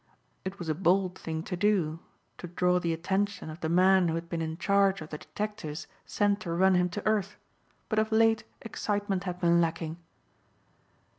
[0.43, 1.99] It was a bold thing to do,
[2.39, 5.85] to draw the attention of the man who had been in charge of the detectives
[6.07, 7.37] sent to run him to earth,
[7.87, 9.97] but of late excitement had been lacking.